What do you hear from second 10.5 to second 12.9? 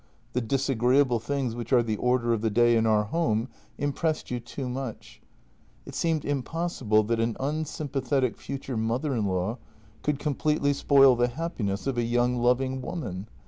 spoil the happiness of a young loving